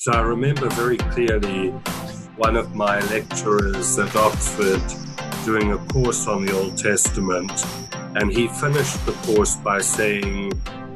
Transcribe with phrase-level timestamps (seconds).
[0.00, 1.72] So I remember very clearly
[2.38, 4.80] one of my lecturers at Oxford
[5.44, 7.52] doing a course on the Old Testament,
[8.16, 10.54] and he finished the course by saying,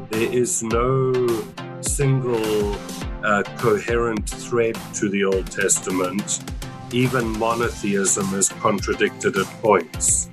[0.09, 1.13] There is no
[1.83, 2.75] single
[3.23, 6.43] uh, coherent thread to the Old Testament.
[6.91, 10.31] Even monotheism is contradicted at points.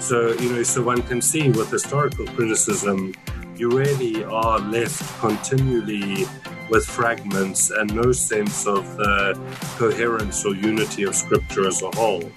[0.00, 3.12] So, you know, so one can see with historical criticism,
[3.54, 6.24] you really are left continually
[6.68, 9.38] with fragments and no sense of the
[9.76, 12.30] coherence or unity of Scripture as a whole.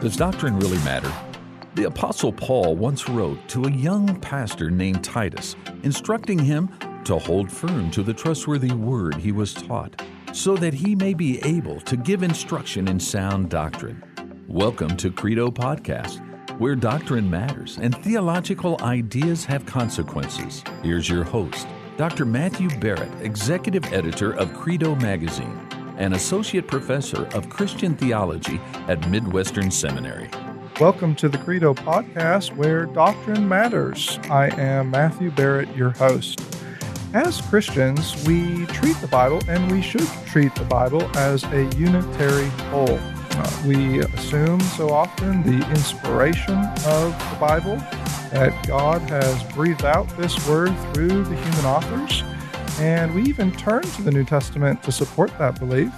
[0.00, 1.12] Does doctrine really matter?
[1.74, 6.70] The Apostle Paul once wrote to a young pastor named Titus, instructing him
[7.04, 11.40] to hold firm to the trustworthy word he was taught, so that he may be
[11.44, 14.02] able to give instruction in sound doctrine.
[14.48, 16.24] Welcome to Credo Podcast
[16.58, 20.64] where doctrine matters and theological ideas have consequences.
[20.82, 21.66] Here's your host,
[21.98, 22.24] Dr.
[22.24, 25.60] Matthew Barrett, Executive Editor of Credo Magazine
[25.96, 30.30] and Associate Professor of Christian Theology at Midwestern Seminary.
[30.78, 34.20] Welcome to the Credo Podcast, where doctrine matters.
[34.30, 36.40] I am Matthew Barrett, your host.
[37.14, 42.46] As Christians, we treat the Bible, and we should treat the Bible as a unitary
[42.70, 43.00] whole.
[43.30, 47.76] Uh, we assume so often the inspiration of the Bible,
[48.30, 52.22] that God has breathed out this word through the human authors,
[52.78, 55.92] and we even turn to the New Testament to support that belief.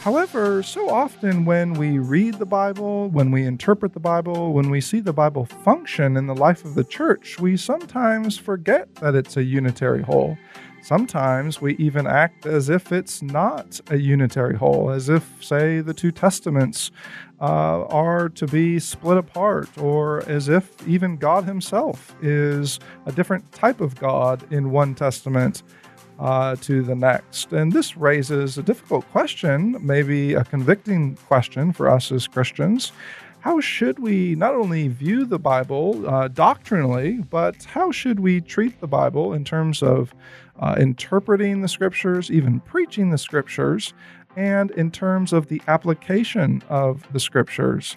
[0.00, 4.80] However, so often when we read the Bible, when we interpret the Bible, when we
[4.80, 9.36] see the Bible function in the life of the church, we sometimes forget that it's
[9.36, 10.38] a unitary whole
[10.82, 15.94] Sometimes we even act as if it's not a unitary whole, as if, say, the
[15.94, 16.90] two testaments
[17.40, 23.50] uh, are to be split apart, or as if even God Himself is a different
[23.52, 25.62] type of God in one testament
[26.18, 27.52] uh, to the next.
[27.52, 32.92] And this raises a difficult question, maybe a convicting question for us as Christians
[33.40, 38.80] how should we not only view the Bible uh, doctrinally, but how should we treat
[38.80, 40.12] the Bible in terms of
[40.58, 43.94] uh, interpreting the scriptures, even preaching the scriptures,
[44.38, 47.96] and in terms of the application of the scriptures?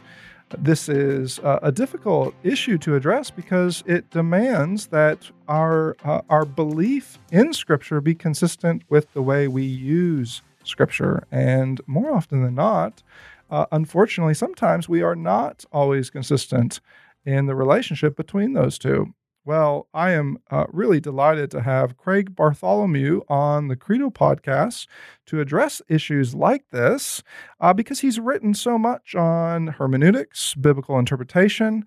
[0.57, 7.19] This is a difficult issue to address because it demands that our uh, our belief
[7.31, 13.01] in Scripture be consistent with the way we use Scripture, and more often than not,
[13.49, 16.81] uh, unfortunately, sometimes we are not always consistent
[17.25, 19.13] in the relationship between those two.
[19.43, 24.85] Well, I am uh, really delighted to have Craig Bartholomew on the Credo podcast
[25.25, 27.23] to address issues like this
[27.59, 31.85] uh, because he's written so much on hermeneutics, biblical interpretation,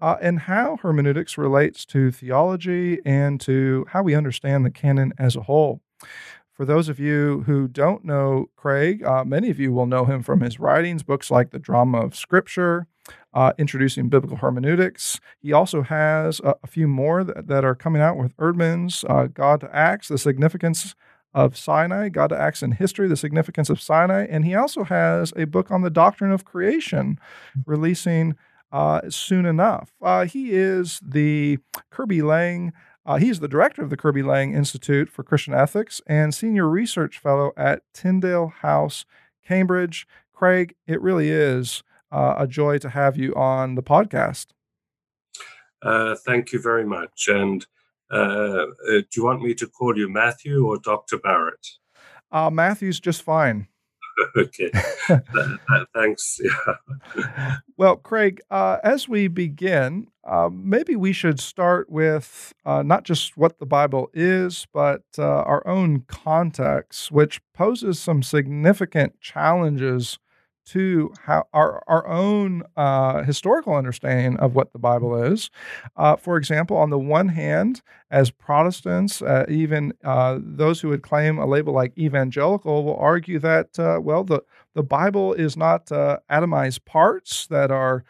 [0.00, 5.36] uh, and how hermeneutics relates to theology and to how we understand the canon as
[5.36, 5.80] a whole.
[6.52, 10.24] For those of you who don't know Craig, uh, many of you will know him
[10.24, 12.88] from his writings, books like The Drama of Scripture,
[13.36, 15.20] uh, Introducing Biblical Hermeneutics.
[15.38, 19.26] He also has a, a few more that, that, are coming out with Eerdmans, uh,
[19.26, 20.94] God Who Acts, The Significance
[21.34, 24.26] of Sinai, God Who Acts in History, The Significance of Sinai.
[24.30, 27.20] And he also has a book on the doctrine of creation,
[27.66, 28.36] releasing
[28.72, 29.92] uh, soon enough.
[30.00, 31.58] Uh, he is the
[31.90, 32.72] Kirby Laing.
[33.04, 37.18] uh, he's the director of the Kirby Laing Institute for Christian Ethics and senior research
[37.18, 39.04] fellow at Tyndale House,
[39.44, 40.06] Cambridge.
[40.32, 44.46] Craig, it really is uh, a joy to have you on the podcast.
[45.82, 47.28] Uh, thank you very much.
[47.28, 47.66] And
[48.10, 51.18] uh, uh, do you want me to call you Matthew or Dr.
[51.18, 51.66] Barrett?
[52.30, 53.68] Uh, Matthew's just fine.
[54.36, 54.70] okay.
[55.94, 56.40] Thanks.
[57.16, 57.56] Yeah.
[57.78, 63.36] well, Craig, uh, as we begin, uh, maybe we should start with uh, not just
[63.36, 70.18] what the Bible is, but uh, our own context, which poses some significant challenges
[70.66, 75.50] to how our, our own uh, historical understanding of what the Bible is.
[75.96, 81.02] Uh, for example, on the one hand, as Protestants, uh, even uh, those who would
[81.02, 84.42] claim a label like evangelical will argue that, uh, well, the,
[84.74, 88.04] the Bible is not uh, atomized parts that are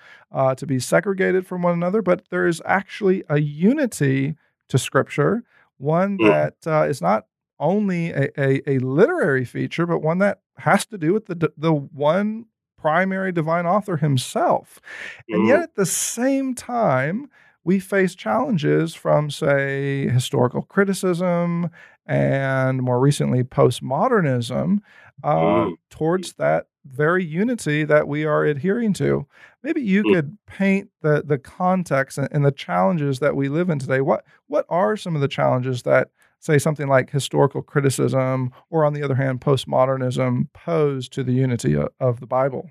[0.57, 4.37] to be segregated from one another, but there is actually a unity
[4.69, 5.45] to Scripture,
[5.79, 6.27] one hmm.
[6.27, 6.55] that
[6.89, 7.27] is not
[7.59, 11.73] only a, a, a, literary feature, but one that has to do with the the
[11.73, 12.47] one
[12.79, 14.81] primary divine author himself.
[15.29, 17.31] And yet, at the same time,
[17.65, 21.71] we face challenges from, say, historical criticism
[22.07, 24.79] and more recently postmodernism
[25.25, 29.27] uh, towards that very unity that we are adhering to.
[29.63, 30.15] Maybe you mm.
[30.15, 34.01] could paint the the context and, and, the challenges that we live in today.
[34.01, 38.93] What what are some of the challenges that say, something like historical criticism, or on
[38.93, 42.71] the other hand, postmodernism pose to the unity of the Bible?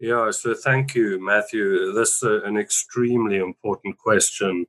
[0.00, 1.92] Yeah, so thank you, Matthew.
[1.92, 4.66] This is an extremely important question,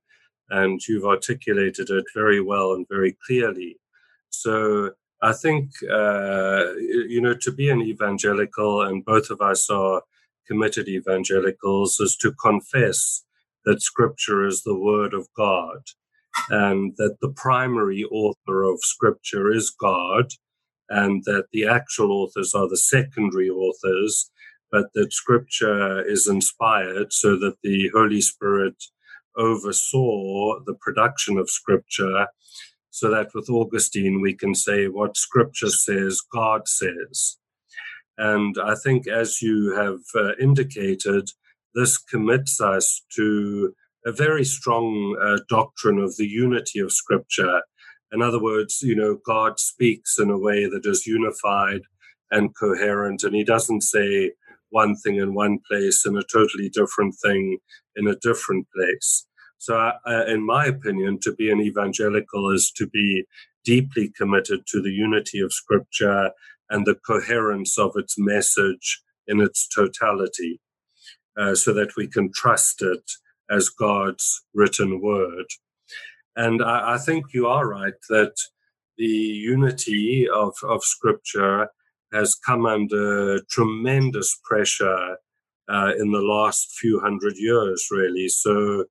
[0.50, 3.80] and you've articulated it very well and very clearly.
[4.30, 4.92] So
[5.24, 10.04] I think, uh, you know, to be an evangelical, and both of us are
[10.48, 13.24] committed evangelicals, is to confess
[13.66, 15.80] that Scripture is the Word of God
[16.50, 20.32] and that the primary author of Scripture is God
[20.90, 24.32] and that the actual authors are the secondary authors,
[24.72, 28.76] but that Scripture is inspired so that the Holy Spirit
[29.38, 32.28] oversaw the production of Scripture
[32.92, 37.38] so that with Augustine we can say what Scripture says, God says.
[38.18, 41.30] And I think, as you have uh, indicated,
[41.76, 43.74] this commits us to
[44.06, 47.62] a very strong uh, doctrine of the unity of Scripture.
[48.12, 51.82] In other words, you know, God speaks in a way that is unified
[52.32, 54.32] and coherent, and He doesn't say
[54.70, 57.60] one thing in one place and a totally different thing
[57.96, 59.28] in a different place.
[59.58, 63.26] So, uh, in my opinion, to be an evangelical is to be
[63.64, 66.32] deeply committed to the unity of Scripture
[66.70, 70.60] and the coherence of its message in its totality,
[71.40, 73.10] uh, so that we can trust it
[73.50, 75.46] as God's written word.
[76.36, 78.34] And I, I think you are right that
[78.98, 81.68] the unity of, of Scripture
[82.12, 85.18] has come under tremendous pressure
[85.70, 88.30] uh, in the last few hundred years, really.
[88.30, 88.86] So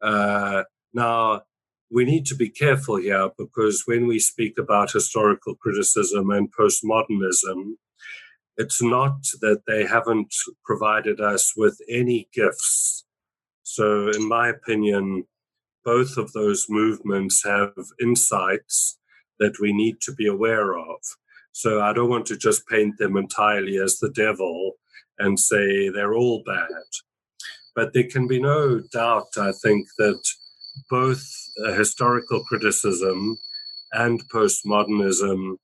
[0.00, 0.64] uh,
[0.94, 1.42] now
[1.90, 7.74] we need to be careful here because when we speak about historical criticism and postmodernism,
[8.56, 10.34] it's not that they haven't
[10.64, 13.04] provided us with any gifts.
[13.72, 15.26] So, in my opinion,
[15.84, 17.72] both of those movements have
[18.02, 18.98] insights
[19.38, 20.98] that we need to be aware of.
[21.52, 24.72] So I don't want to just paint them entirely as the devil
[25.20, 26.88] and say they're all bad.
[27.76, 30.20] But there can be no doubt, I think, that
[30.90, 31.24] both
[31.76, 33.38] historical criticism
[33.92, 35.58] and postmodernism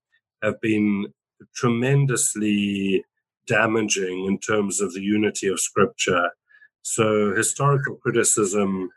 [0.44, 1.06] have been
[1.56, 3.04] tremendously
[3.48, 6.30] damaging in terms of the unity of scripture.
[6.88, 8.90] So, historical criticism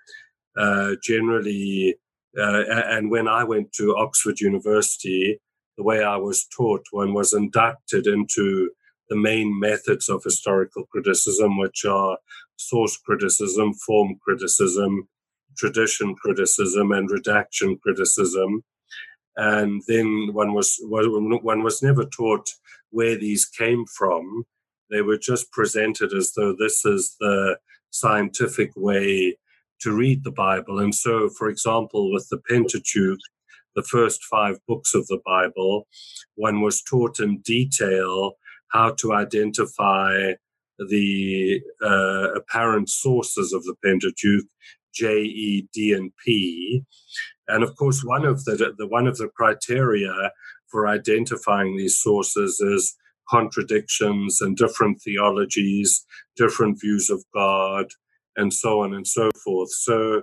[0.56, 1.96] uh, generally,
[2.38, 5.42] uh, and when I went to Oxford University,
[5.76, 8.70] the way I was taught, one was inducted into
[9.10, 12.20] the main methods of historical criticism, which are
[12.58, 15.08] source criticism, form criticism,
[15.58, 18.64] tradition criticism, and redaction criticism.
[19.36, 22.50] And then one was one was never taught
[22.92, 24.44] where these came from.
[24.92, 27.58] They were just presented as though this is the
[27.92, 29.38] scientific way
[29.82, 30.80] to read the Bible.
[30.80, 33.20] And so, for example, with the Pentateuch,
[33.76, 35.88] the first five books of the Bible,
[36.36, 38.34] one was taught in detail
[38.70, 40.34] how to identify
[40.78, 44.46] the uh, apparent sources of the Pentateuch,
[44.94, 46.84] J, E, D, and P.
[47.48, 50.32] And of course, one of the, the one of the criteria
[50.68, 52.96] for identifying these sources is
[53.30, 56.06] contradictions and different theologies,
[56.36, 57.88] different views of God,
[58.36, 59.70] and so on and so forth.
[59.72, 60.22] So,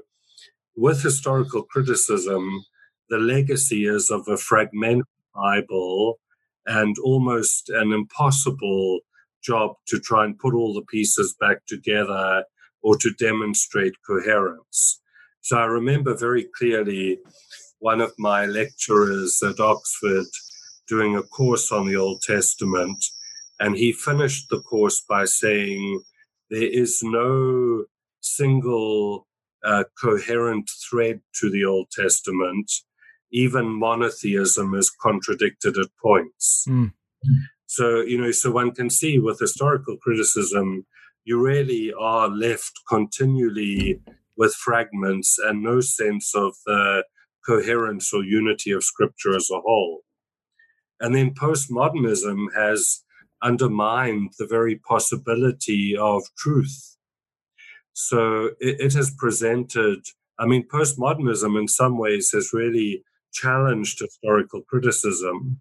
[0.74, 2.64] with historical criticism,
[3.08, 5.04] the legacy is of a fragmented
[5.34, 6.18] Bible
[6.66, 9.00] and almost an impossible
[9.42, 12.44] job to try and put all the pieces back together
[12.82, 15.00] or to demonstrate coherence.
[15.40, 17.18] So I remember very clearly
[17.78, 20.26] one of my lecturers at Oxford
[20.88, 23.04] doing a course on the Old Testament,
[23.60, 26.02] and he finished the course by saying,
[26.50, 27.84] There is no
[28.20, 29.26] single
[29.64, 32.70] uh, coherent thread to the Old Testament
[33.32, 36.64] even monotheism is contradicted at points.
[36.68, 36.92] Mm.
[37.66, 40.86] So, you know, so one can see with historical criticism,
[41.24, 44.00] you really are left continually
[44.36, 47.04] with fragments and no sense of the
[47.44, 50.02] coherence or unity of scripture as a whole.
[51.00, 53.02] And then postmodernism has
[53.42, 56.96] undermined the very possibility of truth.
[57.92, 60.00] So it, it has presented,
[60.38, 65.60] I mean, postmodernism in some ways has really challenged historical criticism,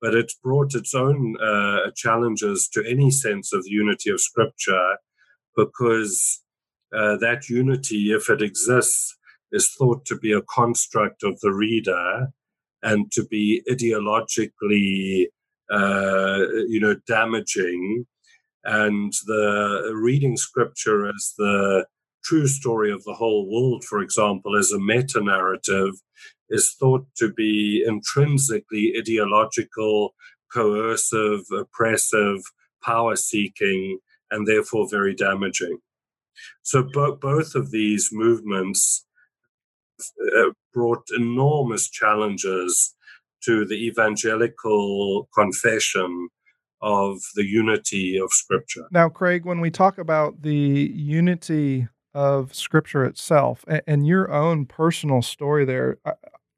[0.00, 4.96] but it's brought its own uh, challenges to any sense of the unity of Scripture
[5.56, 6.42] because
[6.96, 9.16] uh, that unity, if it exists,
[9.50, 12.28] is thought to be a construct of the reader
[12.82, 15.26] and to be ideologically,
[15.70, 18.06] uh, you know, damaging.
[18.64, 21.86] And the reading Scripture as the
[22.24, 25.94] true story of the whole world, for example, as a meta narrative,
[26.50, 30.14] is thought to be intrinsically ideological,
[30.52, 32.40] coercive, oppressive,
[32.82, 33.98] power seeking,
[34.30, 35.78] and therefore very damaging.
[36.62, 39.06] So bo- both of these movements
[40.36, 42.94] uh, brought enormous challenges
[43.44, 46.28] to the evangelical confession
[46.80, 48.86] of the unity of Scripture.
[48.90, 54.66] Now, Craig, when we talk about the unity of Scripture itself and, and your own
[54.66, 56.12] personal story there, I,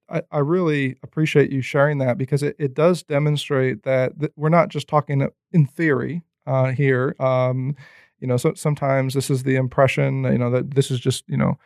[0.08, 4.68] I, I, really appreciate you sharing that because it, it does demonstrate that, we're not
[4.68, 7.14] just talking in theory uh, here.
[7.18, 7.76] Um,
[8.18, 11.36] you know, so sometimes this is the impression, you know, that this is just, you
[11.36, 11.58] know,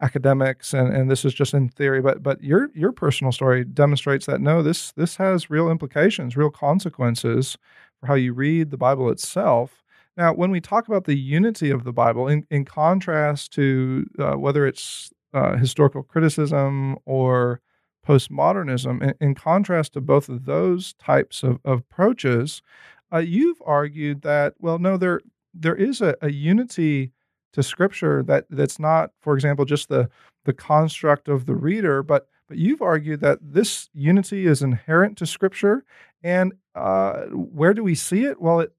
[0.00, 4.26] academics and, and this is just in theory but but your your personal story demonstrates
[4.26, 7.56] that no this this has real implications real consequences
[7.98, 9.82] for how you read the bible itself.
[10.16, 14.34] Now when we talk about the unity of the bible in, in contrast to uh,
[14.34, 17.60] whether it's uh, historical criticism or
[18.06, 22.62] postmodernism in, in, contrast to both of those types of, of approaches
[23.12, 25.20] uh, you've argued that well no there
[25.54, 27.12] there is a, a unity
[27.56, 30.08] to scripture that that's not for example just the
[30.44, 35.26] the construct of the reader but but you've argued that this unity is inherent to
[35.26, 35.84] scripture
[36.22, 38.40] and uh, where do we see it?
[38.40, 38.72] Well it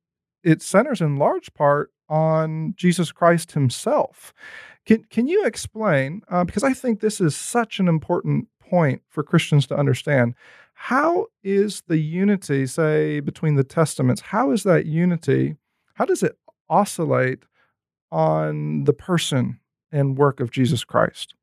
[0.43, 4.33] it centers in large part on jesus christ himself.
[4.85, 9.23] Can can you explain uh, because i think this is such an important point for
[9.23, 10.35] christians to understand.
[10.79, 15.55] How is the unity say between the testaments how is that unity
[15.95, 16.37] how does it
[16.69, 17.43] oscillate
[18.11, 19.59] on the person
[19.91, 21.33] and work of Jesus Christ.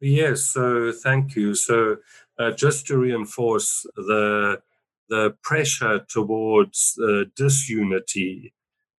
[0.00, 1.54] Yes, so thank you.
[1.54, 1.96] So
[2.38, 4.60] uh, just to reinforce the
[5.08, 8.54] the pressure towards uh, disunity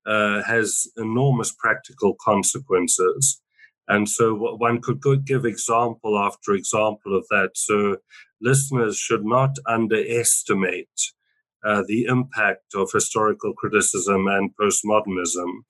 [0.06, 3.42] uh, has enormous practical consequences.
[3.88, 7.52] And so one could give example after example of that.
[7.56, 7.98] So
[8.42, 11.14] listeners should not underestimate
[11.64, 15.64] uh, the impact of historical criticism and postmodernism.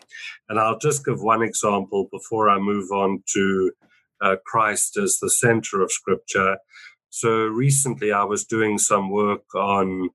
[0.49, 3.71] And I'll just give one example before I move on to
[4.21, 6.57] uh, Christ as the center of Scripture.
[7.09, 10.09] So recently I was doing some work on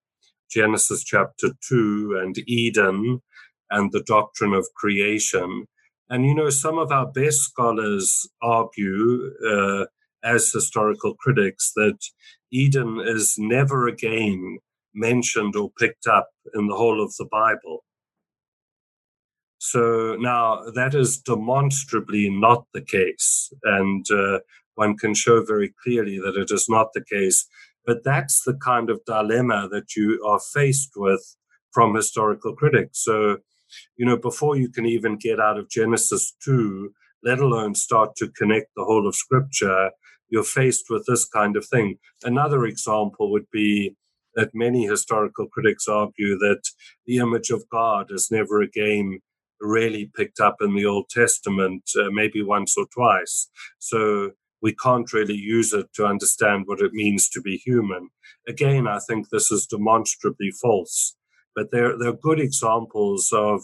[0.51, 3.21] Genesis chapter 2 and Eden
[3.71, 5.67] and the doctrine of creation.
[6.09, 9.87] And you know, some of our best scholars argue, uh,
[10.25, 11.99] as historical critics, that
[12.53, 14.59] Eden is never again
[14.97, 17.85] mentioned or picked up in the whole of the Bible.
[19.59, 23.53] So now that is demonstrably not the case.
[23.65, 24.41] And uh,
[24.75, 27.47] one can show very clearly that it is not the case.
[27.85, 31.37] But that's the kind of dilemma that you are faced with
[31.73, 33.05] from historical critics.
[33.05, 33.39] So,
[33.97, 38.29] you know, before you can even get out of Genesis 2, let alone start to
[38.29, 39.91] connect the whole of Scripture,
[40.29, 41.99] you're faced with this kind of thing.
[42.25, 43.95] Another example would be
[44.37, 46.63] that many historical critics argue that
[47.07, 49.21] the image of God is never again
[49.61, 53.49] really picked up in the Old Testament, uh, maybe once or twice.
[53.79, 58.11] So we can't really use it to understand what it means to be human.
[58.47, 61.17] Again, I think this is demonstrably false,
[61.55, 63.63] but there are good examples of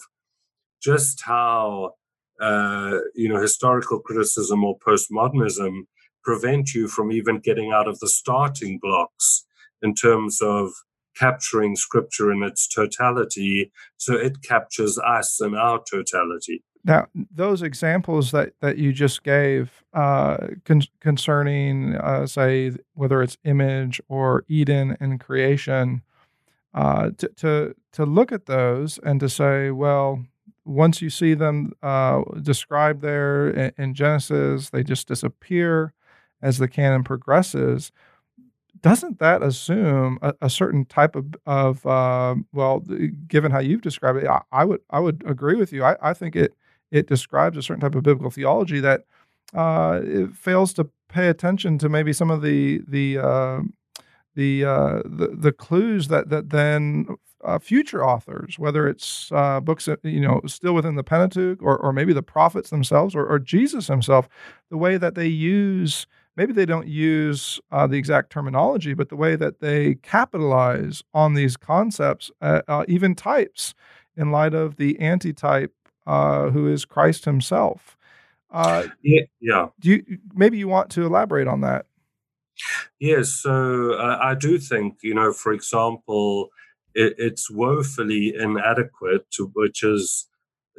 [0.82, 1.92] just how
[2.40, 5.82] uh, you know historical criticism or postmodernism
[6.24, 9.44] prevent you from even getting out of the starting blocks
[9.82, 10.70] in terms of
[11.16, 16.64] capturing scripture in its totality so it captures us in our totality.
[16.84, 23.36] Now those examples that, that you just gave uh, con- concerning uh, say whether it's
[23.44, 26.02] image or eden and creation
[26.74, 30.24] uh, to, to, to look at those and to say well
[30.64, 35.92] once you see them uh, described there in, in genesis they just disappear
[36.40, 37.92] as the canon progresses
[38.82, 42.80] doesn't that assume a, a certain type of, of uh, well,
[43.28, 45.84] given how you've described it, I, I, would I would agree with you.
[45.84, 46.54] I, I think it
[46.90, 49.04] it describes a certain type of biblical theology that
[49.54, 53.60] uh, it fails to pay attention to maybe some of the the uh,
[54.34, 57.06] the, uh, the, the clues that that then
[57.44, 61.92] uh, future authors, whether it's uh, books you know still within the Pentateuch or or
[61.92, 64.28] maybe the prophets themselves or, or Jesus himself,
[64.70, 69.16] the way that they use maybe they don't use uh, the exact terminology, but the
[69.16, 73.74] way that they capitalize on these concepts, uh, uh, even types,
[74.16, 75.72] in light of the antitype
[76.06, 77.96] uh, who is Christ Himself.
[78.50, 79.68] Uh, yeah, yeah.
[79.80, 81.86] Do you maybe you want to elaborate on that?
[83.00, 83.30] Yes.
[83.30, 86.50] So uh, I do think you know, for example,
[86.94, 90.28] it, it's woefully inadequate, to, which is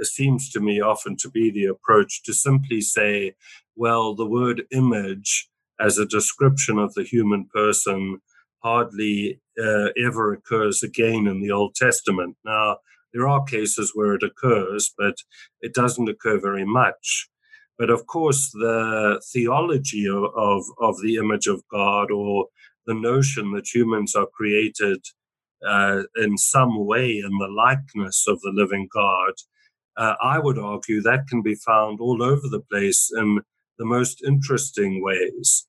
[0.02, 3.36] seems to me often to be the approach to simply say
[3.76, 5.50] well, the word image
[5.80, 8.20] as a description of the human person
[8.64, 12.38] hardly uh, ever occurs again in the Old Testament.
[12.46, 12.78] Now,
[13.14, 15.16] there are cases where it occurs, but
[15.62, 17.30] it doesn't occur very much.
[17.78, 22.48] But of course, the theology of, of, of the image of God or
[22.86, 25.00] the notion that humans are created
[25.66, 29.34] uh, in some way in the likeness of the living God,
[29.96, 33.42] uh, I would argue that can be found all over the place in
[33.78, 35.68] the most interesting ways.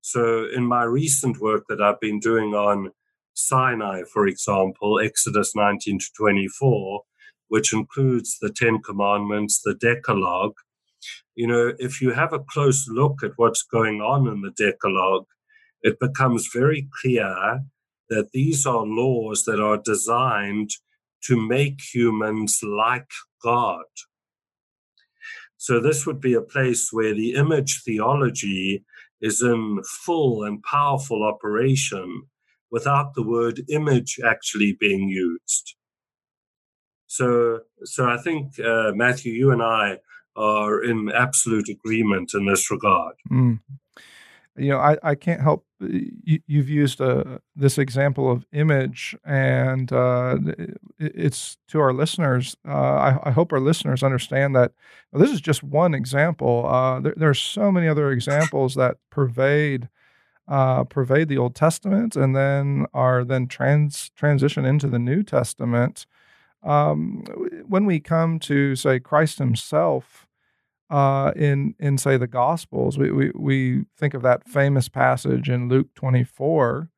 [0.00, 2.90] So, in my recent work that I've been doing on
[3.34, 7.02] Sinai, for example, Exodus 19 to 24,
[7.48, 10.54] which includes the Ten Commandments, the Decalogue,
[11.34, 15.26] you know, if you have a close look at what's going on in the Decalogue,
[15.82, 17.60] it becomes very clear
[18.08, 20.70] that these are laws that are designed
[21.24, 23.10] to make humans like
[23.42, 23.84] God.
[25.60, 28.82] So, this would be a place where the image theology
[29.20, 32.22] is in full and powerful operation
[32.70, 35.74] without the word image actually being used.
[37.08, 39.98] So, so I think, uh, Matthew, you and I
[40.34, 43.16] are in absolute agreement in this regard.
[43.30, 43.60] Mm.
[44.56, 45.64] You know, I, I can't help.
[45.80, 50.36] You, have used uh, this example of image, and uh,
[50.98, 52.56] it's to our listeners.
[52.68, 54.72] Uh, I, I, hope our listeners understand that
[55.10, 56.66] well, this is just one example.
[56.66, 59.88] Uh, there, there, are so many other examples that pervade
[60.48, 66.06] uh, pervade the Old Testament, and then are then trans transition into the New Testament.
[66.62, 67.24] Um,
[67.66, 70.26] when we come to say Christ Himself,
[70.90, 72.98] uh, in in say the Gospels.
[72.98, 76.90] We, we we think of that famous passage in Luke 24,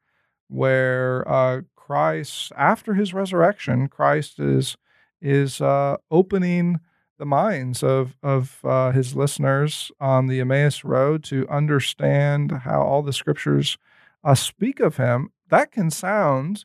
[0.49, 4.76] where uh, Christ, after his resurrection, Christ is
[5.20, 6.80] is uh, opening
[7.18, 13.02] the minds of of uh, his listeners on the Emmaus Road to understand how all
[13.02, 13.76] the Scriptures
[14.25, 15.30] uh, speak of him.
[15.50, 16.64] That can sound,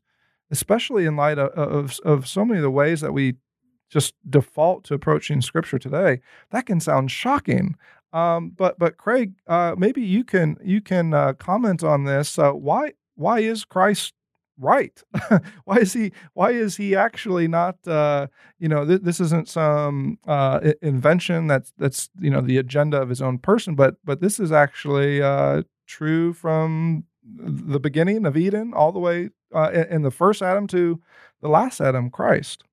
[0.50, 3.36] especially in light of, of of so many of the ways that we
[3.89, 6.20] just default to approaching scripture today,
[6.51, 7.75] that can sound shocking.
[8.14, 12.40] Um, but but Craig, uh, maybe you can you can uh, comment on this.
[12.40, 14.14] Uh, why why is Christ
[14.57, 15.01] right?
[15.66, 17.85] why is he why is he actually not?
[17.88, 18.27] Uh,
[18.59, 23.09] you know, th- this isn't some uh, invention that's that's you know the agenda of
[23.09, 28.74] his own person, but but this is actually uh, true from the beginning of Eden
[28.74, 29.29] all the way
[29.90, 31.01] in the first Adam to
[31.42, 32.64] the last Adam, Christ.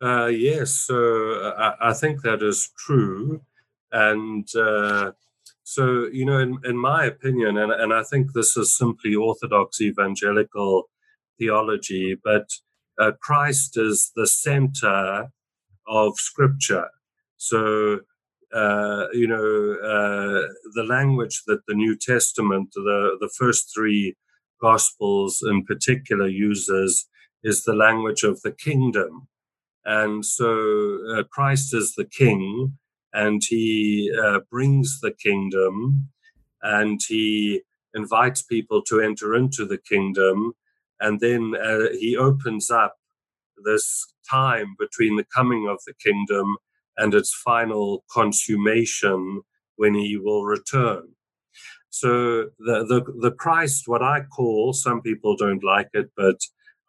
[0.00, 3.42] Uh, yes, so uh, I, I, think that is true.
[3.90, 5.12] And uh,
[5.64, 9.80] so, you know, in, in my opinion, and, and I think this is simply Orthodox
[9.80, 10.84] evangelical
[11.36, 12.48] theology, but
[13.00, 15.30] uh, Christ is the center
[15.88, 16.88] of Scripture.
[17.36, 18.00] So,
[18.54, 24.16] uh, you know, uh, the language that the New Testament, the, the first three
[24.60, 27.06] Gospels in particular, uses
[27.44, 29.28] is the language of the kingdom.
[29.84, 32.78] And so uh, Christ is the king,
[33.12, 36.10] and he uh, brings the kingdom,
[36.62, 37.62] and he
[37.94, 40.52] invites people to enter into the kingdom.
[41.00, 42.96] And then uh, he opens up
[43.64, 46.56] this time between the coming of the kingdom
[46.96, 49.42] and its final consummation
[49.76, 51.08] when he will return.
[51.90, 56.36] So the, the, the Christ, what I call, some people don't like it, but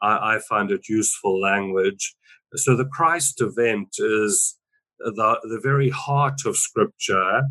[0.01, 2.15] I, I find it useful language.
[2.55, 4.57] So the Christ event is
[4.99, 7.43] the, the very heart of Scripture,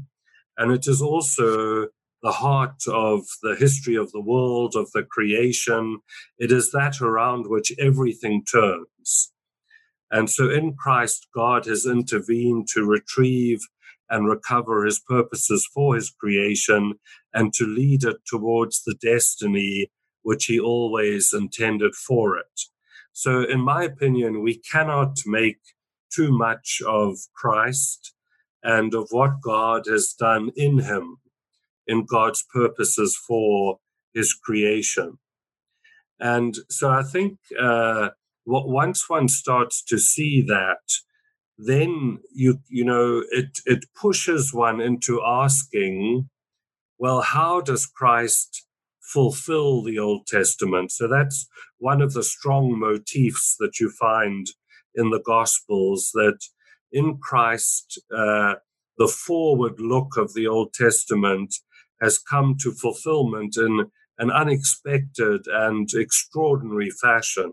[0.57, 1.89] and it is also
[2.23, 6.01] the heart of the history of the world, of the creation.
[6.39, 9.33] It is that around which everything turns.
[10.11, 13.61] And so in Christ, God has intervened to retrieve
[14.11, 16.95] and recover his purposes for his creation
[17.35, 19.91] and to lead it towards the destiny
[20.23, 22.61] which he always intended for it.
[23.19, 25.59] So, in my opinion, we cannot make
[26.09, 28.15] too much of Christ
[28.63, 31.17] and of what God has done in him,
[31.85, 33.81] in God's purposes for
[34.15, 35.19] his creation.
[36.21, 38.11] And so I think uh,
[38.47, 40.85] once one starts to see that,
[41.59, 46.31] then you you know it it pushes one into asking,
[46.99, 48.68] well, how does Christ
[49.13, 50.93] fulfill the Old Testament.
[50.93, 54.47] So that's one of the strong motifs that you find
[54.95, 56.39] in the Gospels that
[56.93, 58.55] in Christ, uh,
[58.99, 61.55] the forward look of the Old Testament
[62.01, 67.53] has come to fulfillment in an unexpected and extraordinary fashion.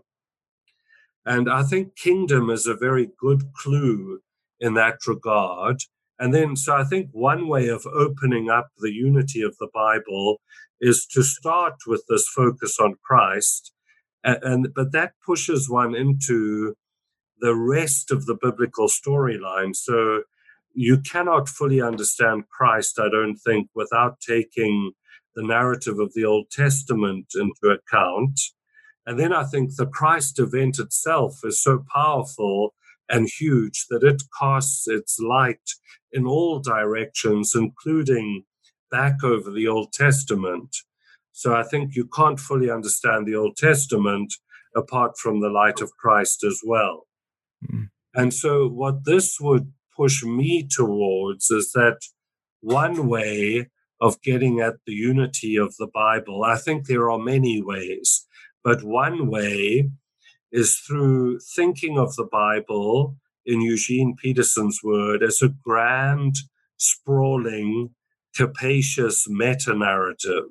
[1.24, 4.20] And I think kingdom is a very good clue
[4.60, 5.78] in that regard
[6.18, 10.40] And then, so I think one way of opening up the unity of the Bible
[10.80, 13.72] is to start with this focus on Christ.
[14.22, 16.74] And, and but that pushes one into
[17.38, 19.74] the rest of the biblical storyline.
[19.74, 20.22] So
[20.74, 24.92] you cannot fully understand Christ, I don't think, without taking
[25.34, 28.40] the narrative of the Old Testament into account.
[29.06, 32.74] And then I think the Christ event itself is so powerful
[33.08, 35.70] and huge that it casts its light
[36.10, 38.44] in all directions, including
[38.90, 40.76] back over the Old Testament.
[41.32, 44.32] So I think you can't fully understand the Old Testament
[44.74, 47.06] apart from the light of Christ as well.
[47.64, 47.88] Mm.
[48.14, 51.98] And so what this would push me towards is that
[52.60, 53.68] one way
[54.00, 58.26] of getting at the unity of the Bible, I think there are many ways,
[58.62, 59.90] but one way
[60.52, 66.34] is through thinking of the Bible, in Eugene Peterson's word, as a grand,
[66.76, 67.90] sprawling,
[68.36, 70.50] capacious meta narrative,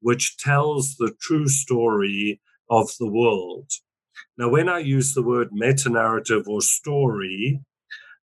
[0.00, 3.70] which tells the true story of the world.
[4.38, 7.60] Now, when I use the word meta narrative or story,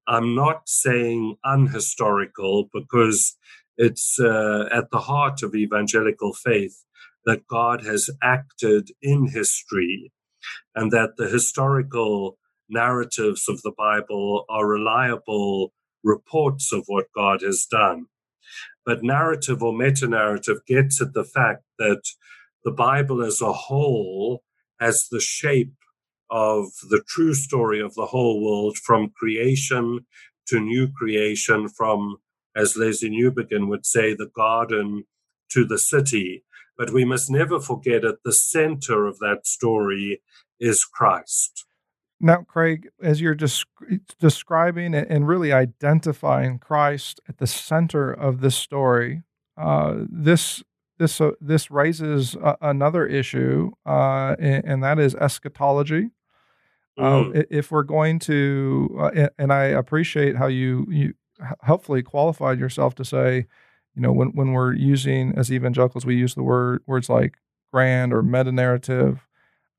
[0.07, 3.37] I'm not saying unhistorical because
[3.77, 6.83] it's uh, at the heart of evangelical faith
[7.25, 10.11] that God has acted in history
[10.75, 12.37] and that the historical
[12.69, 18.05] narratives of the Bible are reliable reports of what God has done.
[18.89, 22.01] But narrative or meta narrative gets at the fact that
[22.63, 24.41] the Bible as a whole
[24.79, 25.75] has the shape
[26.31, 30.07] of the true story of the whole world from creation
[30.47, 32.17] to new creation, from,
[32.55, 35.03] as Lesslie Newbigin would say, the garden
[35.49, 36.43] to the city.
[36.75, 40.23] But we must never forget at the center of that story
[40.59, 41.63] is Christ.
[42.21, 43.63] Now, Craig, as you're des-
[44.19, 49.23] describing and really identifying Christ at the center of this story,
[49.57, 50.63] uh, this
[50.97, 56.09] this uh, this raises another issue, uh, and, and, that is eschatology.
[56.97, 57.45] Mm.
[57.49, 61.13] if we're going to, uh, and I appreciate how you you
[61.61, 63.47] helpfully qualified yourself to say,
[63.95, 67.37] you know, when when we're using as evangelicals, we use the word words like
[67.71, 69.25] grand or meta narrative.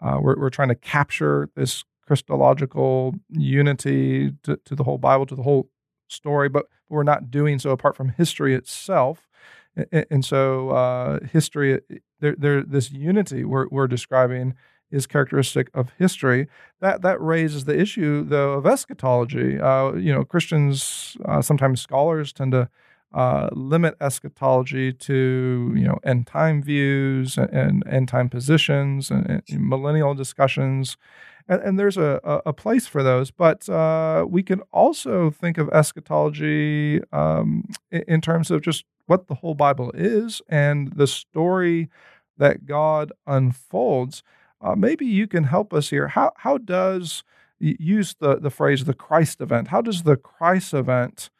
[0.00, 5.36] Uh, we're, we're trying to capture this Christological unity to, to the whole Bible, to
[5.36, 5.70] the whole
[6.08, 9.28] story, but we're not doing so apart from history itself.
[9.92, 11.80] And, so, uh, history,
[12.18, 14.54] there, there, this unity we're, we're describing
[14.90, 16.48] is characteristic of history.
[16.80, 19.60] That that raises the issue, though, of eschatology.
[19.60, 22.68] Uh, you know, Christians, uh, sometimes scholars, tend to
[23.12, 29.68] uh, limit eschatology to you know end time views and, end time positions and, and,
[29.68, 30.96] millennial discussions,
[31.48, 33.30] and, and there's a, a, place for those.
[33.30, 39.26] But uh, we can also think of eschatology um, in, in terms of just what
[39.26, 41.88] the whole Bible is and the story
[42.38, 44.22] that God unfolds.
[44.60, 46.08] Uh, maybe you can help us here.
[46.08, 47.24] How how does
[47.58, 49.68] use the the phrase the Christ event?
[49.68, 51.30] How does the Christ event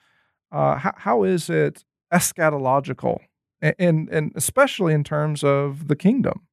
[0.52, 3.18] uh, how, how is it eschatological,
[3.60, 6.46] and and especially in terms of the kingdom?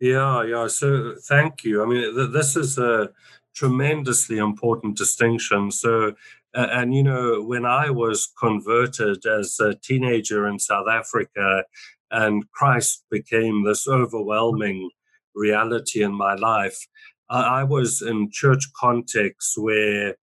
[0.00, 0.66] Yeah, yeah.
[0.66, 1.82] So thank you.
[1.82, 3.10] I mean, th- this is a
[3.54, 5.70] tremendously important distinction.
[5.70, 6.12] So,
[6.54, 11.64] uh, and you know, when I was converted as a teenager in South Africa,
[12.10, 14.90] and Christ became this overwhelming
[15.34, 16.86] reality in my life,
[17.28, 20.16] I, I was in church contexts where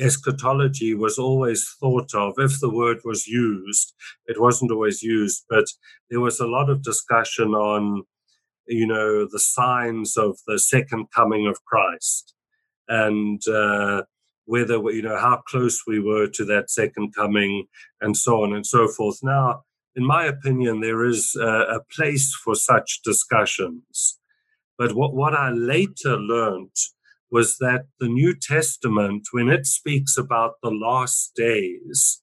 [0.00, 2.34] eschatology was always thought of.
[2.38, 3.94] If the word was used
[4.26, 5.66] it wasn't always used but
[6.10, 8.04] there was a lot of discussion on
[8.66, 12.34] you know the signs of the second coming of christ
[12.88, 14.02] and uh,
[14.44, 17.66] whether you know how close we were to that second coming
[18.00, 19.18] and so on and so forth.
[19.22, 19.62] Now
[19.94, 24.18] in my opinion there is a, a place for such discussions.
[24.78, 26.76] But what, what i later learned
[27.30, 32.22] was that the New Testament, when it speaks about the last days,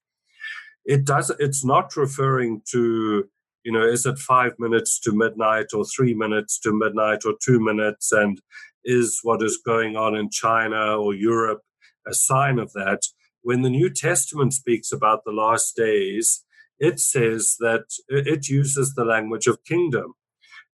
[0.86, 3.26] it does it's not referring to
[3.64, 7.60] you know is it five minutes to midnight or three minutes to midnight or two
[7.60, 8.40] minutes and
[8.84, 11.62] is what is going on in china or europe
[12.08, 13.02] a sign of that?
[13.42, 16.44] When the new testament speaks about the last days
[16.78, 20.14] it says that it uses the language of kingdom.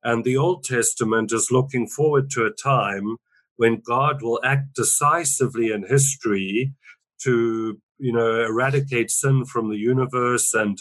[0.03, 3.17] And the old testament is looking forward to a time
[3.57, 6.73] when God will act decisively in history
[7.23, 10.77] to, you know, eradicate sin from the universe and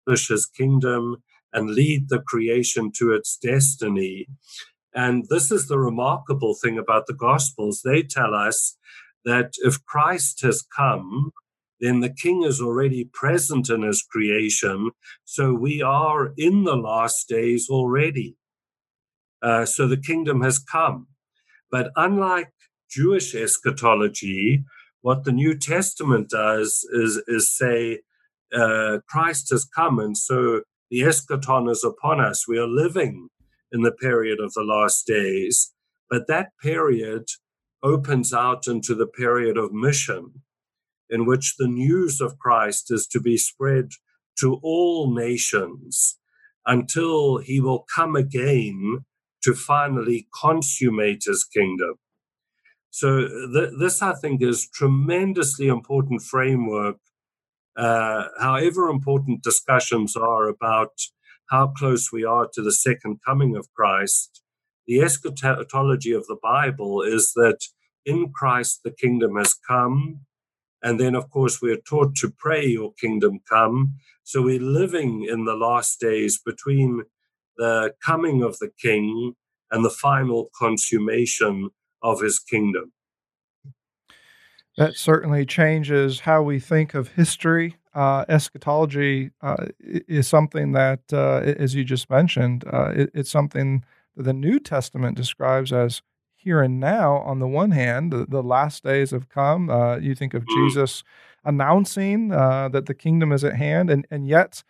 [0.00, 4.26] establish his kingdom and lead the creation to its destiny.
[4.94, 7.82] And this is the remarkable thing about the Gospels.
[7.84, 8.76] They tell us
[9.24, 11.32] that if Christ has come,
[11.80, 14.90] then the king is already present in his creation.
[15.24, 18.36] So we are in the last days already.
[19.42, 21.08] Uh, so the kingdom has come.
[21.72, 22.52] But unlike
[22.90, 24.64] Jewish eschatology,
[25.00, 28.00] what the New Testament does is, is say,
[28.54, 32.46] uh, Christ has come, and so the eschaton is upon us.
[32.46, 33.30] We are living
[33.72, 35.72] in the period of the last days.
[36.10, 37.24] But that period
[37.82, 40.42] opens out into the period of mission,
[41.08, 43.88] in which the news of Christ is to be spread
[44.40, 46.18] to all nations
[46.66, 49.04] until he will come again
[49.42, 51.94] to finally consummate his kingdom.
[52.90, 56.96] So, th- this I think is tremendously important framework.
[57.76, 60.92] Uh, however important discussions are about
[61.48, 64.42] how close we are to the second coming of Christ,
[64.86, 67.58] the eschatology of the Bible is that
[68.04, 70.20] in Christ the kingdom has come.
[70.82, 73.94] And then, of course, we're taught to pray, Your kingdom come.
[74.24, 77.04] So we're living in the last days between
[77.56, 79.34] the coming of the king
[79.70, 81.70] and the final consummation
[82.02, 82.92] of his kingdom.
[84.78, 87.76] That certainly changes how we think of history.
[87.94, 93.84] Uh, eschatology uh, is something that, uh, as you just mentioned, uh, it, it's something
[94.16, 96.00] that the New Testament describes as
[96.34, 97.18] here and now.
[97.18, 99.68] On the one hand, the, the last days have come.
[99.68, 100.54] Uh, you think of mm.
[100.54, 101.04] Jesus
[101.44, 104.62] announcing uh, that the kingdom is at hand, and and yet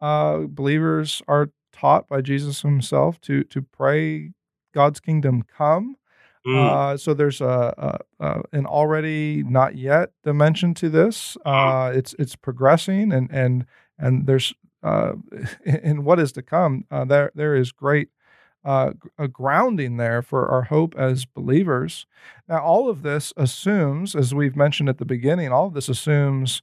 [0.00, 4.32] believers are taught by Jesus Himself to to pray
[4.74, 5.96] God's kingdom come.
[6.46, 6.70] Mm.
[6.70, 7.74] Uh, so there's a,
[8.20, 11.36] a, a, an already not yet dimension to this.
[11.44, 13.66] Uh, it's it's progressing and and
[13.98, 15.12] and there's uh,
[15.64, 16.84] in what is to come.
[16.90, 18.08] Uh, there there is great
[18.64, 22.06] uh, a grounding there for our hope as believers.
[22.48, 26.62] Now all of this assumes, as we've mentioned at the beginning, all of this assumes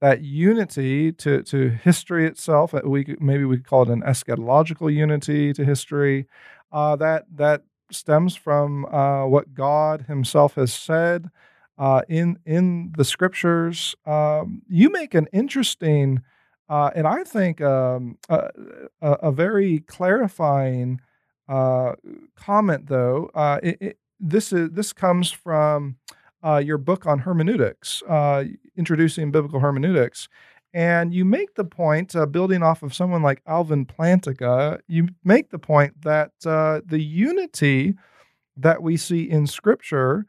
[0.00, 2.72] that unity to to history itself.
[2.72, 6.26] We maybe we could call it an eschatological unity to history.
[6.72, 11.30] Uh, that that stems from uh, what God Himself has said
[11.78, 13.94] uh, in in the Scriptures.
[14.06, 16.22] Um, you make an interesting,
[16.68, 18.50] uh, and I think um, a,
[19.00, 21.00] a, very clarifying
[21.48, 21.94] uh,
[22.36, 22.86] comment.
[22.86, 25.96] Though uh, it, it, this is this comes from
[26.62, 28.02] your book on hermeneutics,
[28.76, 30.28] introducing biblical hermeneutics.
[30.72, 35.50] And you make the point, uh, building off of someone like Alvin Plantinga, you make
[35.50, 37.94] the point that uh, the unity
[38.56, 40.26] that we see in Scripture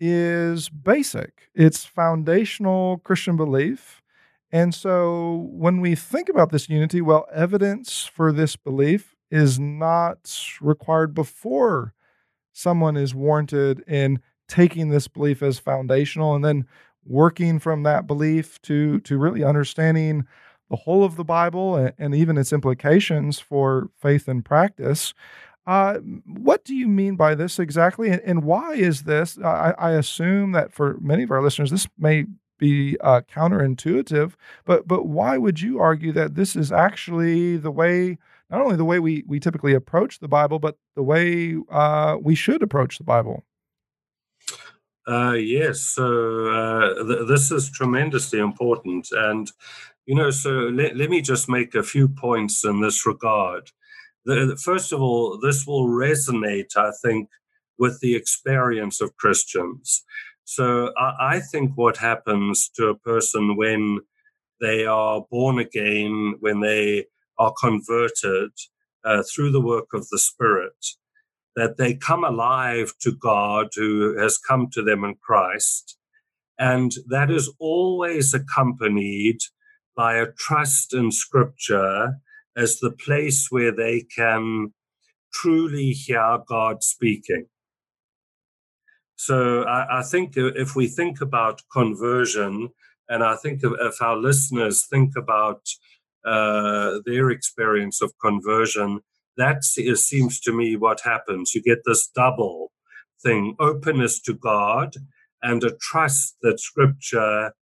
[0.00, 4.02] is basic, it's foundational Christian belief.
[4.50, 10.38] And so when we think about this unity, well, evidence for this belief is not
[10.60, 11.94] required before
[12.52, 16.66] someone is warranted in taking this belief as foundational and then
[17.04, 20.26] working from that belief to to really understanding
[20.68, 25.14] the whole of the Bible and, and even its implications for faith and practice.
[25.66, 29.36] Uh, what do you mean by this exactly, and, and why is this?
[29.38, 34.86] I, I, assume that for many of our listeners, this may be uh, counterintuitive, but
[34.86, 38.16] but why would you argue that this is actually the way,
[38.48, 42.36] not only the way we we typically approach the Bible, but the way uh, we
[42.36, 43.44] should approach the Bible?
[45.08, 49.06] Uh, yes, so uh, th- this is tremendously important.
[49.12, 49.50] And,
[50.04, 53.70] you know, so let, let me just make a few points in this regard.
[54.24, 57.28] The, first of all, this will resonate, I think,
[57.78, 60.04] with the experience of Christians.
[60.44, 64.00] So I, I think what happens to a person when
[64.60, 67.06] they are born again, when they
[67.38, 68.50] are converted
[69.04, 70.84] uh, through the work of the Spirit,
[71.56, 75.96] that they come alive to God who has come to them in Christ.
[76.58, 79.38] And that is always accompanied
[79.96, 82.16] by a trust in Scripture
[82.56, 84.74] as the place where they can
[85.32, 87.46] truly hear God speaking.
[89.16, 92.70] So I, I think if we think about conversion,
[93.08, 95.66] and I think if, our listeners think about
[96.24, 99.00] uh, their experience of conversion,
[99.36, 101.54] that seems to me what happens.
[101.54, 102.72] You get this double
[103.22, 104.94] thing openness to God
[105.42, 107.52] and a trust that scripture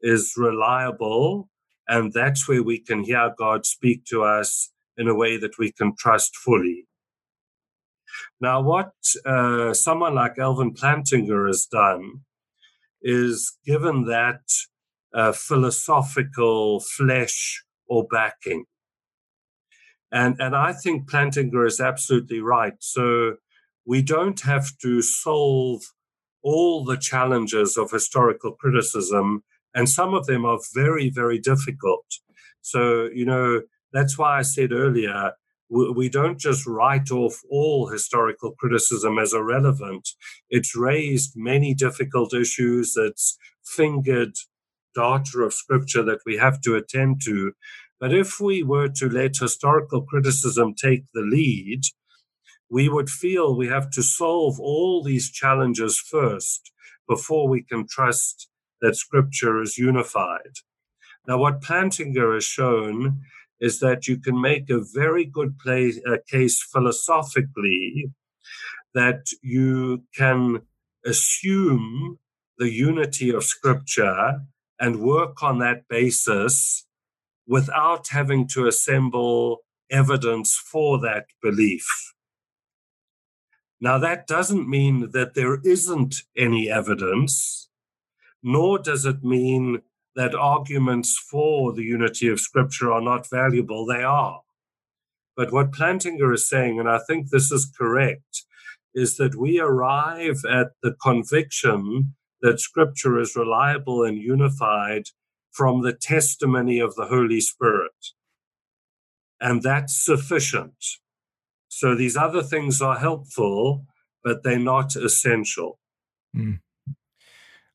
[0.00, 1.48] is reliable.
[1.88, 5.72] And that's where we can hear God speak to us in a way that we
[5.72, 6.86] can trust fully.
[8.40, 8.92] Now, what
[9.24, 12.20] uh, someone like Alvin Plantinga has done
[13.02, 14.40] is given that
[15.14, 18.64] uh, philosophical flesh or backing.
[20.20, 22.76] And, and I think Plantinga is absolutely right.
[22.80, 23.36] So
[23.92, 25.82] we don't have to solve
[26.42, 29.28] all the challenges of historical criticism
[29.76, 32.06] And some of them are very, very difficult.
[32.62, 35.32] So, you know, that's why I said earlier,
[35.68, 40.08] we don't just write off all historical criticism as irrelevant.
[40.48, 42.94] It's raised many difficult issues.
[42.96, 44.34] It's fingered
[44.94, 47.52] data of scripture that we have to attend to.
[47.98, 51.82] But if we were to let historical criticism take the lead,
[52.68, 56.72] we would feel we have to solve all these challenges first
[57.08, 58.48] before we can trust
[58.82, 60.56] that scripture is unified.
[61.26, 63.20] Now, what Plantinga has shown
[63.60, 68.10] is that you can make a very good play, uh, case philosophically
[68.94, 70.60] that you can
[71.04, 72.18] assume
[72.58, 74.40] the unity of scripture
[74.78, 76.86] and work on that basis
[77.46, 81.86] without having to assemble evidence for that belief.
[83.80, 87.68] Now, that doesn't mean that there isn't any evidence,
[88.42, 89.82] nor does it mean
[90.14, 93.84] that arguments for the unity of Scripture are not valuable.
[93.84, 94.40] They are.
[95.36, 98.44] But what Plantinga is saying, and I think this is correct,
[98.94, 105.04] is that we arrive at the conviction that Scripture is reliable and unified
[105.56, 108.12] from the testimony of the Holy Spirit.
[109.40, 110.74] And that's sufficient.
[111.68, 113.86] So these other things are helpful,
[114.22, 115.78] but they're not essential.
[116.36, 116.60] Mm.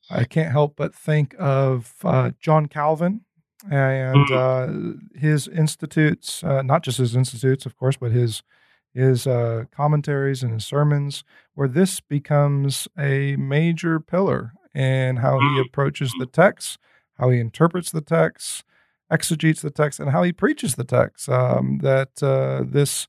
[0.10, 3.22] I can't help but think of uh, John Calvin
[3.70, 4.32] and mm.
[4.32, 8.44] uh, his institutes, uh, not just his institutes, of course, but his
[8.94, 15.46] his uh, commentaries and his sermons, where this becomes a major pillar in how he
[15.46, 15.66] mm.
[15.66, 16.78] approaches the text,
[17.22, 18.66] how he interprets the text,
[19.12, 21.30] exegetes the text, and how he preaches the text.
[21.30, 23.08] Um, that uh, this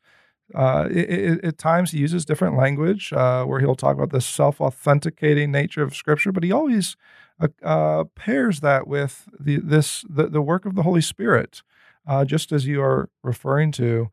[0.54, 4.20] uh, it, it, at times he uses different language uh, where he'll talk about the
[4.20, 6.94] self-authenticating nature of Scripture, but he always
[7.40, 11.62] uh, uh pairs that with the this the, the work of the Holy Spirit,
[12.06, 14.10] uh, just as you are referring to.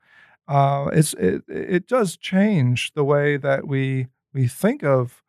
[0.48, 5.22] Uh, it's it, it does change the way that we we think of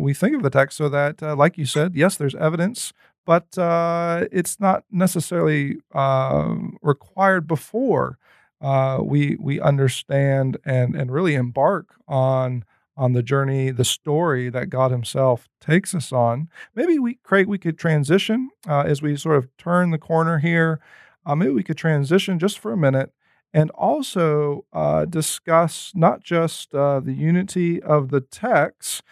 [0.00, 2.94] we think of the text, so that, like you said, yes, there's evidence,
[3.24, 3.46] but
[4.32, 5.76] it's not necessarily
[6.82, 8.18] required before
[8.60, 12.64] uh, we we understand and and really embark on
[12.96, 16.48] on the journey, the story that God Himself takes us on.
[16.76, 20.80] Maybe we, Craig, we could transition uh, as we sort of turn the corner here.
[21.26, 23.10] Uh, maybe we could transition just for a minute
[23.52, 29.02] and also uh, discuss not just uh, the unity of the text.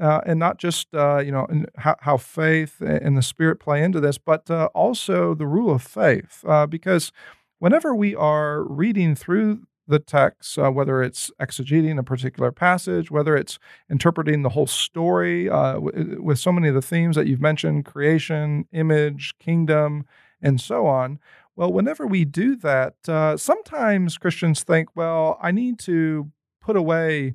[0.00, 4.00] Uh, and not just uh, you know how, how, faith and the spirit play into
[4.00, 7.12] this, but also the rule of faith, because
[7.60, 13.36] whenever we are reading through the text, uh, whether it's exegeting a particular passage, whether
[13.36, 13.58] it's
[13.90, 17.84] interpreting the whole story uh, w- with so many of the themes that you've mentioned
[17.84, 20.06] creation, image, kingdom,
[20.40, 21.18] and so on.
[21.56, 26.30] Well, whenever we do that, uh, sometimes Christians think, well, I need to
[26.60, 27.34] put away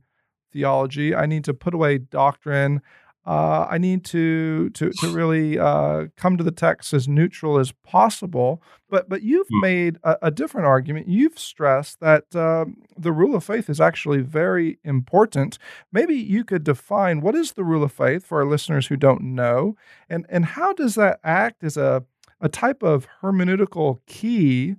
[0.51, 2.81] theology, I need to put away doctrine,
[3.25, 7.71] uh, I need to to to really uh, come to the text as neutral as
[7.83, 8.63] possible.
[8.89, 9.61] But but you've mm.
[9.61, 11.07] made a, a, different argument.
[11.07, 15.59] You've stressed that um, the rule of faith is actually very important.
[15.91, 19.21] Maybe you could define what is the rule of faith for our listeners who don't
[19.21, 19.75] know,
[20.09, 22.05] and and how does that act as a
[22.41, 24.75] a type of hermeneutical key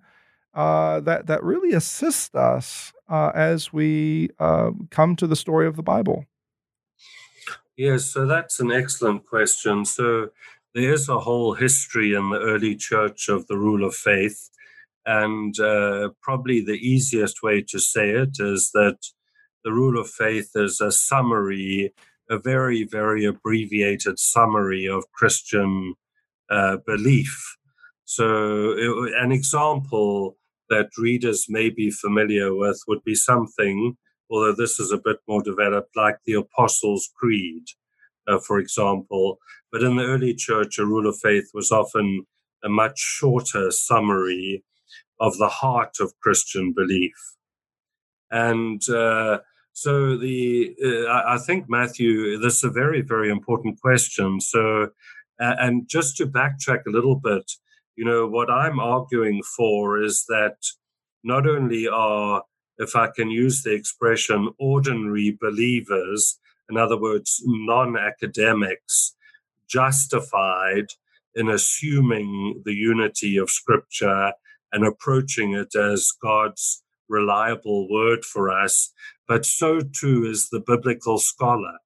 [0.54, 5.76] uh, that that really assists us uh, as we uh, come to the story of
[5.76, 6.24] the Bible.
[7.76, 9.84] Yes, so that's an excellent question.
[9.84, 10.28] So
[10.74, 14.50] there is a whole history in the early church of the rule of faith.
[15.06, 18.98] And uh, probably the easiest way to say it is that
[19.64, 21.92] the rule of faith is a summary,
[22.28, 25.94] a very, very abbreviated summary of Christian
[26.50, 27.56] uh, belief.
[28.04, 30.36] So, it, an example
[30.70, 33.96] that readers may be familiar with would be something
[34.30, 37.64] although this is a bit more developed, like the Apostles' Creed,
[38.28, 39.38] uh, for example.
[39.72, 42.26] But in the early church, a rule of faith was often
[42.64, 44.64] a much shorter summary
[45.18, 47.14] of the heart of Christian belief.
[48.30, 49.38] And uh,
[49.72, 54.40] so the uh, I think Matthew, this is a very very important question.
[54.40, 54.90] So,
[55.38, 57.50] and just to backtrack a little bit,
[58.00, 60.56] you know what I'm arguing for is that
[61.22, 62.44] not only are
[62.78, 66.38] if I can use the expression, ordinary believers,
[66.70, 69.14] in other words, non academics,
[69.68, 70.86] justified
[71.34, 74.32] in assuming the unity of Scripture
[74.72, 78.94] and approaching it as God's reliable word for us,
[79.28, 81.76] but so too is the biblical scholar.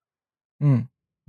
[0.62, 0.86] Mm.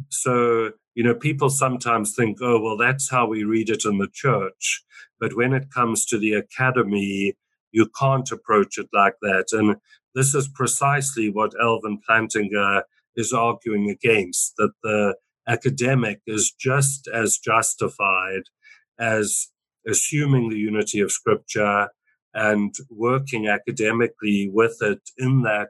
[0.10, 4.08] So you know, people sometimes think, oh, well, that's how we read it in the
[4.12, 4.84] church.
[5.20, 7.36] But when it comes to the academy,
[7.72, 9.48] you can't approach it like that.
[9.52, 9.76] And
[10.16, 12.84] this is precisely what Alvin Plantinga
[13.18, 15.16] is arguing against that the
[15.48, 18.44] academic is just as justified
[18.98, 19.50] as
[19.88, 21.90] assuming the unity of scripture
[22.34, 25.70] and working academically with it in that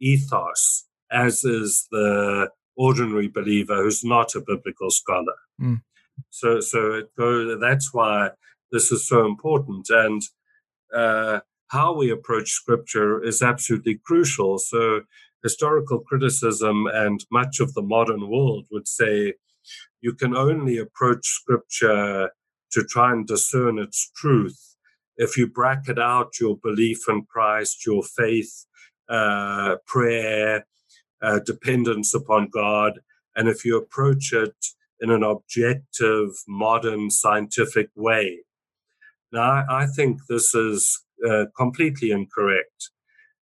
[0.00, 5.34] ethos, as is the ordinary believer who's not a biblical scholar.
[5.60, 5.82] Mm.
[6.30, 8.30] So, so it goes, that's why
[8.72, 9.88] this is so important.
[9.90, 10.22] And
[10.94, 14.58] uh, how we approach scripture is absolutely crucial.
[14.58, 15.02] So,
[15.42, 19.34] historical criticism and much of the modern world would say
[20.00, 22.30] you can only approach scripture
[22.72, 24.76] to try and discern its truth
[25.16, 28.66] if you bracket out your belief in Christ, your faith,
[29.08, 30.66] uh, prayer,
[31.22, 33.00] uh, dependence upon God,
[33.34, 34.56] and if you approach it
[35.00, 38.40] in an objective, modern, scientific way.
[39.32, 42.90] Now, I think this is uh, completely incorrect,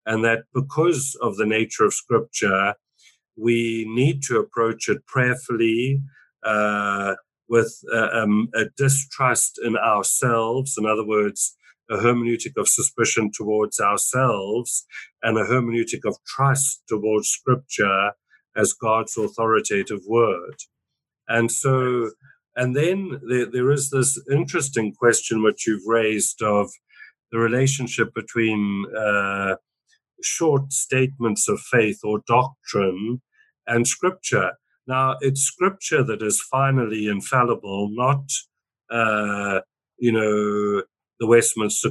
[0.06, 2.74] and that because of the nature of Scripture,
[3.36, 6.02] we need to approach it prayerfully,
[6.44, 7.16] uh,
[7.50, 10.76] with uh, um, a distrust in ourselves.
[10.78, 11.56] In other words,
[11.90, 14.86] a hermeneutic of suspicion towards ourselves
[15.22, 18.12] and a hermeneutic of trust towards Scripture
[18.56, 20.56] as God's authoritative word.
[21.28, 22.12] And so,
[22.56, 26.70] and then there, there is this interesting question which you've raised of
[27.32, 29.56] the relationship between uh,
[30.22, 33.22] short statements of faith or doctrine
[33.68, 34.54] and Scripture.
[34.86, 38.26] Now, it's Scripture that is finally infallible, not,
[38.90, 39.62] uh,
[39.98, 40.84] you know,
[41.24, 41.90] the Westminster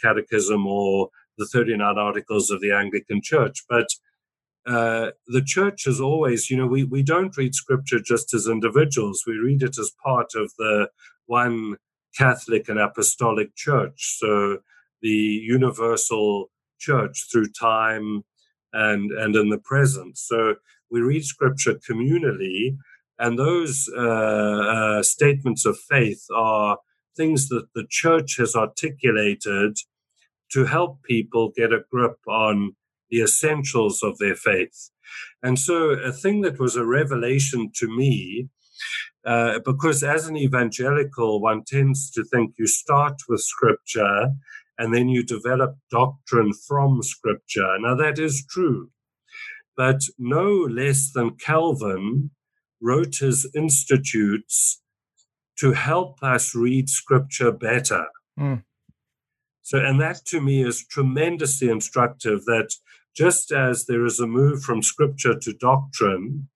[0.00, 3.62] Catechism or the 39 Articles of the Anglican Church.
[3.68, 3.88] But
[4.66, 9.24] uh, the church is always, you know, we, we don't read scripture just as individuals,
[9.26, 10.88] we read it as part of the
[11.26, 11.76] one
[12.16, 14.16] Catholic and Apostolic Church.
[14.18, 14.60] So
[15.02, 18.22] the universal church through time
[18.72, 20.16] and, and in the present.
[20.16, 20.54] So
[20.90, 22.78] we read scripture communally,
[23.18, 26.78] and those uh, uh, statements of faith are
[27.16, 29.76] things that the church has articulated
[30.52, 32.76] to help people get a grip on
[33.10, 34.90] the essentials of their faith.
[35.42, 38.48] And so, a thing that was a revelation to me,
[39.24, 44.30] uh, because as an evangelical, one tends to think you start with scripture
[44.78, 47.76] and then you develop doctrine from scripture.
[47.80, 48.90] Now, that is true.
[49.76, 52.30] But no less than Calvin
[52.80, 54.79] wrote his Institutes
[55.60, 58.06] to help us read scripture better.
[58.38, 58.64] Mm.
[59.62, 62.74] So, and that to me is tremendously instructive that
[63.14, 66.48] just as there is a move from scripture to doctrine,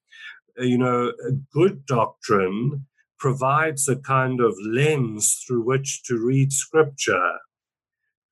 [0.59, 1.13] uh, you know,
[1.53, 2.87] good doctrine
[3.19, 7.39] provides a kind of lens through which to read scripture.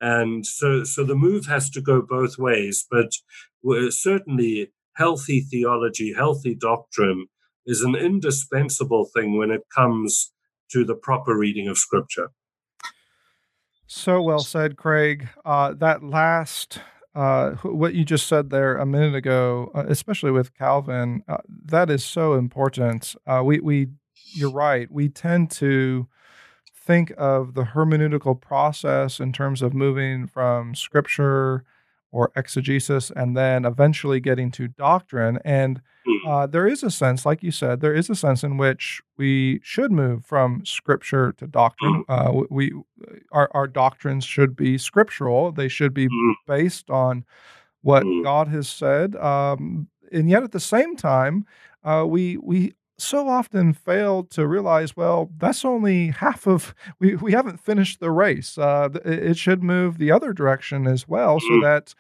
[0.01, 3.13] And so, so the move has to go both ways, but
[3.91, 7.27] certainly healthy theology, healthy doctrine
[7.67, 10.32] is an indispensable thing when it comes
[10.73, 12.29] to the proper reading of Scripture.
[13.87, 15.29] So well said, Craig.
[15.45, 16.79] Uh, that last,
[17.15, 21.91] uh, what you just said there a minute ago, uh, especially with Calvin, uh, that
[21.91, 23.15] is so important.
[23.27, 23.89] Uh, we, we,
[24.35, 24.91] you're right.
[24.91, 26.09] We tend to
[26.75, 31.65] think of the hermeneutical process in terms of moving from Scripture
[32.13, 35.39] or exegesis and then eventually getting to doctrine.
[35.45, 36.29] And Hmm.
[36.29, 39.61] Uh, there is a sense, like you said, there is a sense in which we
[39.63, 42.05] should move from scripture to doctrine.
[42.09, 42.13] Hmm.
[42.13, 42.73] Uh, we
[43.31, 46.33] our, our doctrines should be scriptural; they should be hmm.
[46.47, 47.25] based on
[47.83, 49.15] what God has said.
[49.17, 51.47] Um, and yet, at the same time,
[51.85, 57.33] uh, we we so often fail to realize, well, that's only half of we we
[57.33, 58.59] haven't finished the race.
[58.59, 61.95] Uh, it should move the other direction as well, so that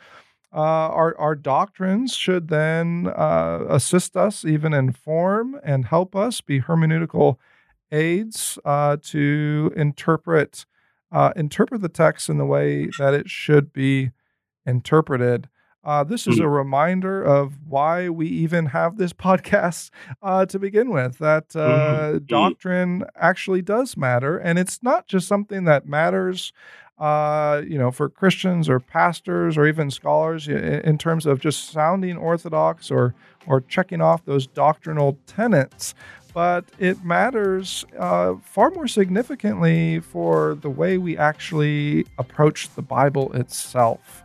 [0.54, 6.60] uh, our, our doctrines should then uh, assist us, even inform and help us be
[6.60, 7.36] hermeneutical
[7.90, 10.66] aids uh, to interpret
[11.10, 14.10] uh, interpret the text in the way that it should be
[14.64, 15.48] interpreted.
[15.84, 16.50] Uh, this is a mm-hmm.
[16.50, 19.90] reminder of why we even have this podcast
[20.22, 21.18] uh, to begin with.
[21.18, 22.24] That mm-hmm.
[22.26, 26.52] doctrine actually does matter, and it's not just something that matters
[27.02, 32.16] uh, you know, for Christians or pastors or even scholars in terms of just sounding
[32.16, 33.14] orthodox or
[33.48, 35.94] or checking off those doctrinal tenets.
[36.34, 43.32] But it matters uh, far more significantly for the way we actually approach the Bible
[43.34, 44.22] itself.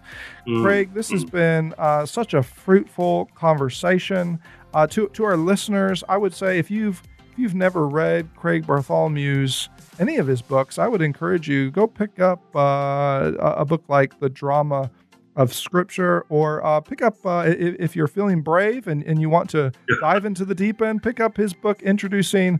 [0.47, 0.64] Mm.
[0.64, 1.32] Craig, this has mm.
[1.32, 4.39] been uh, such a fruitful conversation.
[4.74, 7.01] Uh, to, to our listeners, I would say if you've
[7.32, 11.86] if you've never read Craig Bartholomew's any of his books, I would encourage you go
[11.86, 14.89] pick up uh, a book like The Drama
[15.38, 19.29] of Scripture, or uh, pick up uh, if, if, you're feeling brave and, and you
[19.29, 19.71] want to
[20.01, 22.59] dive into the deep end, pick up his book introducing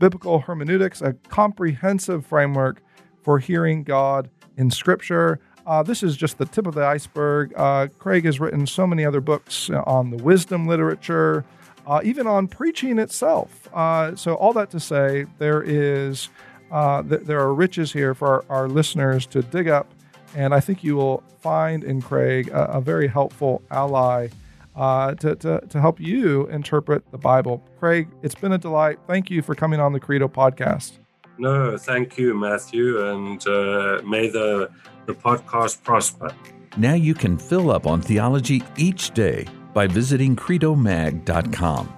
[0.00, 2.82] biblical hermeneutics, a comprehensive framework
[3.22, 5.40] for hearing God in Scripture.
[5.66, 7.54] Uh, this is just the tip of the iceberg.
[7.56, 11.44] Uh, Craig has written so many other books on the wisdom literature,
[11.86, 13.68] uh, even on preaching itself.
[13.72, 16.28] Uh, so, all that to say, there is
[16.70, 19.88] uh, th- there are riches here for our, our, listeners to dig up,
[20.34, 24.28] and I think you will find in Craig a, a very helpful ally.
[24.74, 27.64] Uh, to, to, to help you interpret the Bible.
[27.78, 28.98] Craig, it's been a delight.
[29.06, 30.98] Thank you for coming on the Credo podcast.
[31.38, 34.70] No, thank you, Matthew, and uh, may the,
[35.06, 36.30] the podcast prosper.
[36.76, 41.92] Now you can fill up on theology each day by visiting credomag.com.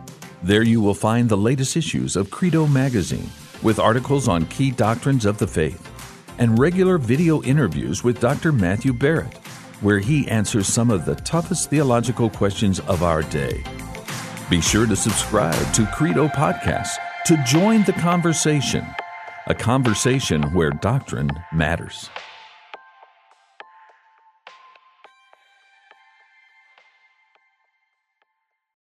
[0.45, 3.29] There you will find the latest issues of Credo Magazine
[3.63, 5.98] with articles on key doctrines of the faith
[6.39, 8.53] and regular video interviews with Dr.
[8.53, 9.37] Matthew Barrett,
[9.81, 13.63] where he answers some of the toughest theological questions of our day.
[14.51, 18.87] Be sure to subscribe to Credo Podcasts to join the conversation
[19.49, 22.11] a conversation where doctrine matters.